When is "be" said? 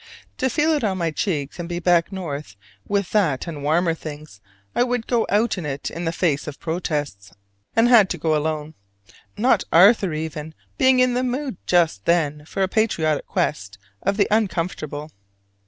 1.69-1.77